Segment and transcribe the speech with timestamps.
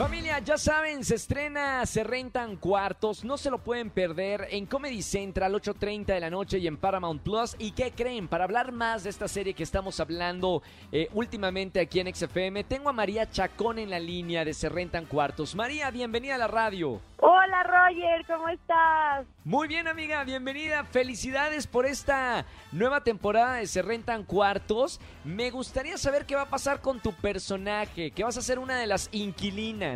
[0.00, 5.02] Familia, ya saben, se estrena, se rentan cuartos, no se lo pueden perder en Comedy
[5.02, 7.54] Central 8.30 de la noche y en Paramount Plus.
[7.58, 8.26] ¿Y qué creen?
[8.26, 12.88] Para hablar más de esta serie que estamos hablando eh, últimamente aquí en XFM, tengo
[12.88, 15.54] a María Chacón en la línea de Se Rentan Cuartos.
[15.54, 17.02] María, bienvenida a la radio.
[17.18, 19.26] Hola Roger, ¿cómo estás?
[19.44, 20.84] Muy bien amiga, bienvenida.
[20.84, 24.98] Felicidades por esta nueva temporada de Se Rentan Cuartos.
[25.24, 28.78] Me gustaría saber qué va a pasar con tu personaje, que vas a ser una
[28.78, 29.89] de las inquilinas.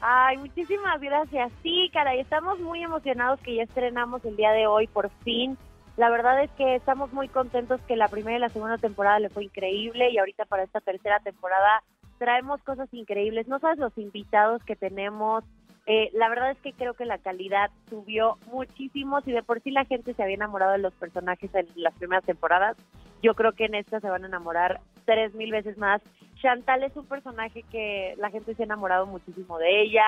[0.00, 1.52] Ay, muchísimas gracias.
[1.62, 5.58] Sí, caray, estamos muy emocionados que ya estrenamos el día de hoy, por fin.
[5.96, 9.28] La verdad es que estamos muy contentos que la primera y la segunda temporada le
[9.28, 11.82] fue increíble y ahorita para esta tercera temporada
[12.18, 13.48] traemos cosas increíbles.
[13.48, 15.44] No sabes los invitados que tenemos,
[15.86, 19.20] eh, la verdad es que creo que la calidad subió muchísimo.
[19.22, 22.24] Si de por sí la gente se había enamorado de los personajes en las primeras
[22.24, 22.76] temporadas,
[23.22, 26.00] yo creo que en esta se van a enamorar tres mil veces más.
[26.40, 30.04] Chantal es un personaje que la gente se ha enamorado muchísimo de ella.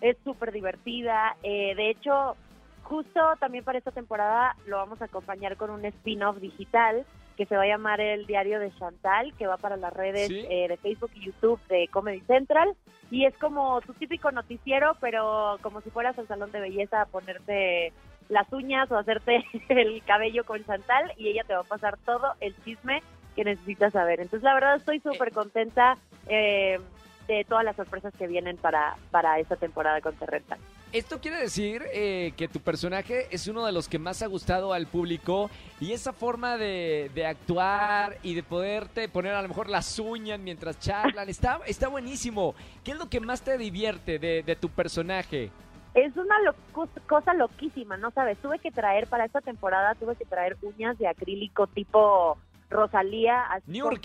[0.00, 1.36] Es súper divertida.
[1.42, 2.36] Eh, de hecho,
[2.82, 7.04] justo también para esta temporada lo vamos a acompañar con un spin-off digital
[7.36, 10.68] que se va a llamar El Diario de Chantal, que va para las redes eh,
[10.68, 12.74] de Facebook y YouTube de Comedy Central.
[13.10, 17.06] Y es como tu típico noticiero, pero como si fueras al salón de belleza a
[17.06, 17.92] ponerte
[18.28, 22.32] las uñas o hacerte el cabello con Chantal y ella te va a pasar todo
[22.40, 23.02] el chisme
[23.36, 24.20] que necesitas saber.
[24.20, 26.80] Entonces, la verdad, estoy súper contenta eh,
[27.28, 30.56] de todas las sorpresas que vienen para, para esta temporada con Terrenta.
[30.92, 34.72] Esto quiere decir eh, que tu personaje es uno de los que más ha gustado
[34.72, 39.98] al público y esa forma de, actuar y de poderte poner a lo mejor las
[39.98, 42.54] uñas mientras charlan, está, está buenísimo.
[42.84, 45.50] ¿Qué es lo que más te divierte de, tu personaje?
[45.94, 46.36] Es una
[47.06, 48.38] cosa loquísima, ¿no sabes?
[48.38, 53.80] Tuve que traer para esta temporada, tuve que traer uñas de acrílico tipo Rosalía, así
[53.80, 53.96] con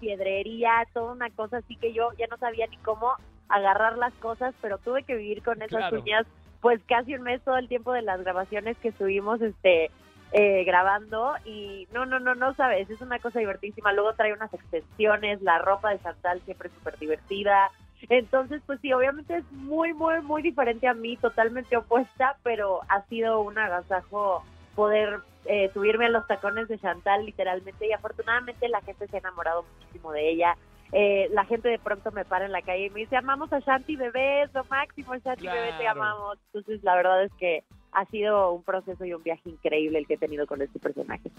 [0.00, 3.12] piedrería, toda una cosa así que yo ya no sabía ni cómo
[3.48, 6.26] agarrar las cosas, pero tuve que vivir con esas uñas
[6.62, 9.90] pues casi un mes todo el tiempo de las grabaciones que estuvimos este
[10.32, 13.92] eh, grabando y no, no, no, no sabes, es una cosa divertísima.
[13.92, 17.70] Luego trae unas extensiones, la ropa de Chantal siempre es súper divertida.
[18.08, 23.02] Entonces, pues sí, obviamente es muy, muy, muy diferente a mí, totalmente opuesta, pero ha
[23.06, 24.42] sido un agasajo
[24.74, 29.20] poder eh, subirme a los tacones de Chantal literalmente y afortunadamente la gente se ha
[29.20, 30.56] enamorado muchísimo de ella.
[30.92, 33.60] Eh, la gente de pronto me para en la calle y me dice, amamos a
[33.60, 36.38] Shanti Bebé, es lo máximo, Shanti Bebé, te amamos.
[36.46, 40.14] Entonces, la verdad es que ha sido un proceso y un viaje increíble el que
[40.14, 41.30] he tenido con este personaje.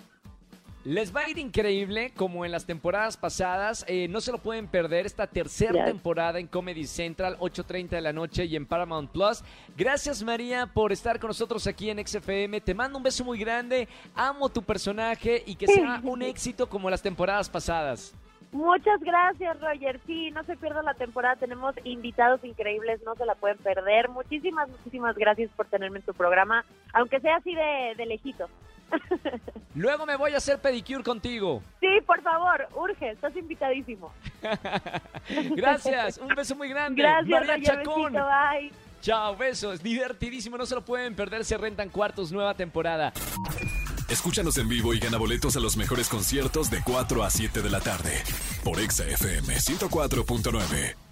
[0.85, 3.85] Les va a ir increíble como en las temporadas pasadas.
[3.87, 8.11] Eh, no se lo pueden perder esta tercera temporada en Comedy Central, 8.30 de la
[8.11, 9.43] noche y en Paramount Plus.
[9.77, 12.59] Gracias María por estar con nosotros aquí en XFM.
[12.59, 13.87] Te mando un beso muy grande.
[14.13, 18.13] Amo tu personaje y que sea un éxito como las temporadas pasadas.
[18.51, 20.01] Muchas gracias, Roger.
[20.05, 21.37] Sí, no se pierda la temporada.
[21.37, 24.09] Tenemos invitados increíbles, no se la pueden perder.
[24.09, 28.49] Muchísimas, muchísimas gracias por tenerme en tu programa, aunque sea así de, de lejito.
[29.75, 31.61] Luego me voy a hacer pedicure contigo.
[31.79, 34.13] Sí, por favor, urge, estás invitadísimo.
[35.55, 37.01] Gracias, un beso muy grande.
[37.01, 38.13] Gracias, María Chacón.
[38.13, 38.71] bye.
[39.01, 43.11] Chao, besos, divertidísimo, no se lo pueden perder, se rentan cuartos, nueva temporada.
[44.09, 47.69] Escúchanos en vivo y gana boletos a los mejores conciertos de 4 a 7 de
[47.69, 48.23] la tarde
[48.63, 51.02] por Exa FM 104.9.